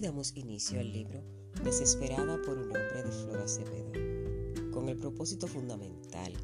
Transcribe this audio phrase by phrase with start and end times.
[0.00, 1.22] Damos inicio al libro
[1.64, 3.92] Desesperada por un hombre de Flor Acevedo,
[4.70, 6.34] con el propósito fundamental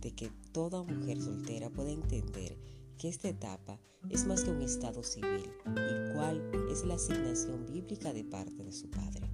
[0.00, 2.56] de que toda mujer soltera pueda entender
[2.96, 3.80] que esta etapa
[4.10, 6.40] es más que un estado civil y cuál
[6.70, 9.28] es la asignación bíblica de parte de su padre.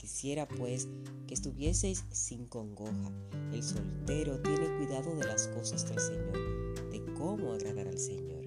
[0.00, 0.88] Quisiera pues
[1.26, 3.12] que estuvieseis sin congoja.
[3.52, 8.46] El soltero tiene cuidado de las cosas del Señor, de cómo agradar al Señor.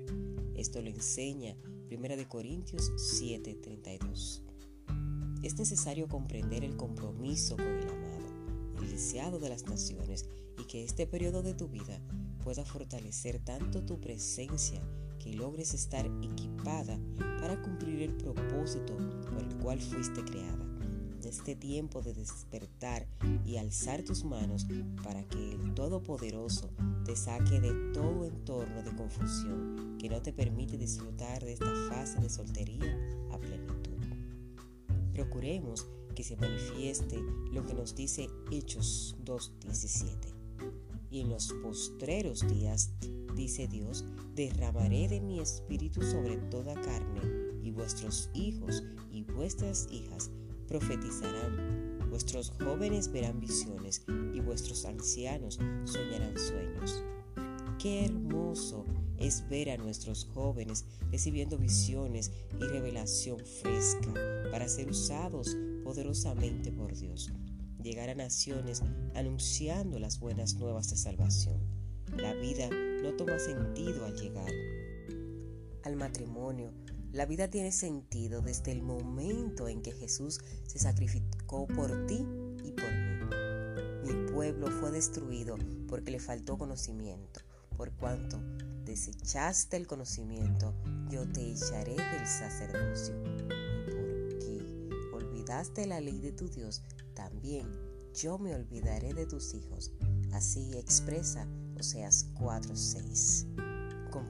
[0.55, 1.55] Esto lo enseña
[1.91, 4.43] 1 Corintios 7:32.
[5.41, 10.29] Es necesario comprender el compromiso con el amado, el deseado de las naciones,
[10.59, 11.99] y que este periodo de tu vida
[12.43, 14.79] pueda fortalecer tanto tu presencia
[15.17, 16.99] que logres estar equipada
[17.41, 20.68] para cumplir el propósito por el cual fuiste creada.
[21.29, 23.05] Este tiempo de despertar
[23.45, 24.65] y alzar tus manos
[25.03, 26.71] para que el Todopoderoso
[27.05, 32.19] te saque de todo entorno de confusión que no te permite disfrutar de esta fase
[32.19, 32.97] de soltería
[33.31, 33.99] a plenitud.
[35.13, 37.19] Procuremos que se manifieste
[37.51, 40.33] lo que nos dice Hechos 2.17.
[41.11, 42.89] Y en los postreros días,
[43.35, 47.21] dice Dios, derramaré de mi espíritu sobre toda carne,
[47.61, 50.31] y vuestros hijos y vuestras hijas
[50.69, 54.03] profetizarán, vuestros jóvenes verán visiones
[54.33, 57.03] y vuestros ancianos soñarán sueños.
[57.79, 58.85] Qué hermoso
[59.17, 64.13] es ver a nuestros jóvenes recibiendo visiones y revelación fresca
[64.51, 67.31] para ser usados poderosamente por Dios.
[67.81, 68.83] Llegar a naciones
[69.15, 71.57] anunciando las buenas nuevas de salvación.
[72.17, 72.69] La vida
[73.01, 74.51] no toma sentido al llegar
[75.83, 76.71] al matrimonio,
[77.11, 82.25] la vida tiene sentido desde el momento en que Jesús se sacrificó por ti
[82.63, 83.09] y por mí.
[84.05, 87.41] Mi pueblo fue destruido porque le faltó conocimiento.
[87.75, 88.39] Por cuanto
[88.85, 90.73] desechaste el conocimiento,
[91.09, 93.15] yo te echaré del sacerdocio.
[93.23, 96.83] Y porque olvidaste la ley de tu Dios,
[97.15, 97.67] también
[98.13, 99.91] yo me olvidaré de tus hijos.
[100.31, 101.47] Así expresa
[101.79, 103.18] Oseas 4:6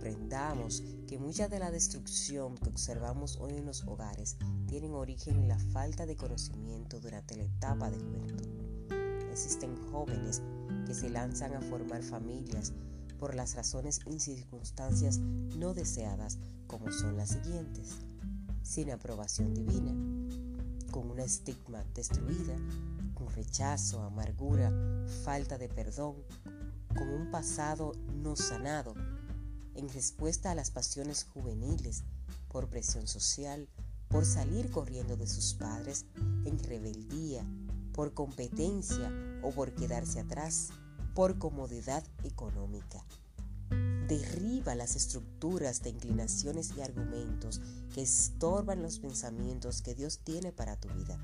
[0.09, 4.37] comprendamos que mucha de la destrucción que observamos hoy en los hogares
[4.67, 8.47] tienen origen en la falta de conocimiento durante la etapa de juventud.
[9.31, 10.41] Existen jóvenes
[10.87, 12.73] que se lanzan a formar familias
[13.19, 17.97] por las razones y circunstancias no deseadas como son las siguientes.
[18.63, 19.91] Sin aprobación divina,
[20.89, 22.55] con una estigma destruida,
[23.13, 24.71] con rechazo, amargura,
[25.23, 26.15] falta de perdón,
[26.95, 27.91] con un pasado
[28.23, 28.95] no sanado
[29.75, 32.03] en respuesta a las pasiones juveniles,
[32.49, 33.67] por presión social,
[34.09, 36.05] por salir corriendo de sus padres,
[36.45, 37.45] en rebeldía,
[37.93, 39.11] por competencia
[39.43, 40.69] o por quedarse atrás,
[41.13, 43.05] por comodidad económica.
[44.07, 47.61] Derriba las estructuras de inclinaciones y argumentos
[47.93, 51.19] que estorban los pensamientos que Dios tiene para tu vida.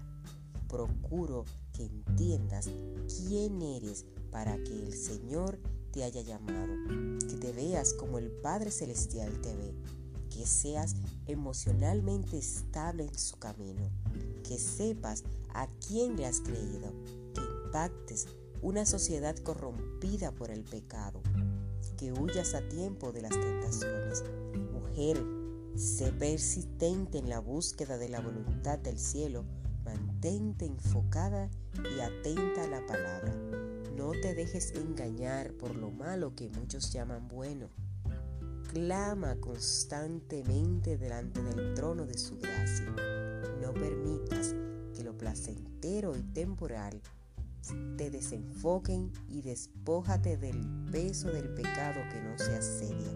[0.68, 2.70] Procuro que entiendas
[3.08, 5.60] quién eres para que el Señor
[5.96, 6.74] te haya llamado,
[7.26, 9.74] que te veas como el Padre Celestial te ve,
[10.30, 10.94] que seas
[11.26, 13.90] emocionalmente estable en su camino,
[14.44, 15.24] que sepas
[15.54, 16.92] a quién le has creído,
[17.34, 18.28] que impactes
[18.62, 21.22] una sociedad corrompida por el pecado,
[21.98, 24.26] que huyas a tiempo de las tentaciones.
[24.74, 25.24] Mujer,
[25.78, 29.46] sé persistente en la búsqueda de la voluntad del cielo,
[29.86, 33.34] mantente enfocada y atenta a la palabra
[33.96, 37.70] no te dejes engañar por lo malo que muchos llaman bueno.
[38.74, 42.94] Clama constantemente delante del trono de su gracia.
[43.62, 44.54] No permitas
[44.94, 47.02] que lo placentero y temporal
[47.98, 50.60] te desenfoquen y despójate del
[50.92, 53.14] peso del pecado que no se asedia.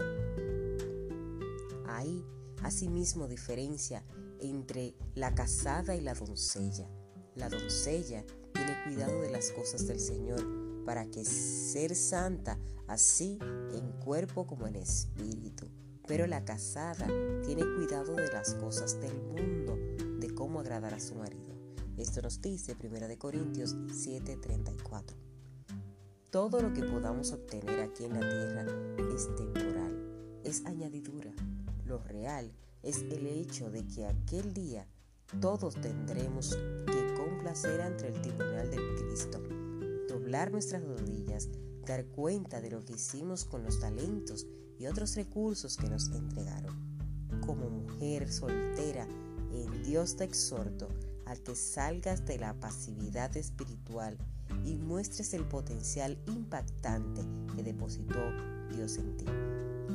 [1.88, 2.24] Hay
[2.64, 4.04] asimismo diferencia
[4.40, 6.90] entre la casada y la doncella.
[7.36, 8.24] La doncella
[8.54, 10.59] tiene cuidado de las cosas del Señor
[10.90, 12.58] para que ser santa
[12.88, 13.38] así
[13.76, 15.68] en cuerpo como en espíritu.
[16.08, 17.06] Pero la casada
[17.46, 19.78] tiene cuidado de las cosas del mundo,
[20.20, 21.54] de cómo agradar a su marido.
[21.96, 25.16] Esto nos dice 1 Corintios 7:34.
[26.32, 28.66] Todo lo que podamos obtener aquí en la tierra
[29.14, 31.32] es temporal, es añadidura.
[31.86, 32.52] Lo real
[32.82, 34.88] es el hecho de que aquel día
[35.40, 36.58] todos tendremos
[36.88, 39.59] que complacer ante el tribunal del Cristo
[40.10, 41.48] doblar nuestras rodillas,
[41.86, 44.48] dar cuenta de lo que hicimos con los talentos
[44.78, 46.76] y otros recursos que nos entregaron.
[47.46, 49.08] Como mujer soltera,
[49.54, 50.90] en Dios te exhorto
[51.26, 54.18] a que salgas de la pasividad espiritual
[54.66, 57.22] y muestres el potencial impactante
[57.56, 58.20] que depositó
[58.74, 59.26] Dios en ti.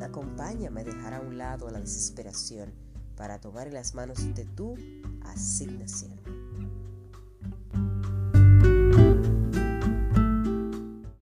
[0.00, 2.72] Acompáñame a dejar a un lado la desesperación
[3.16, 4.76] para tomar las manos de tú
[5.22, 6.23] asignación.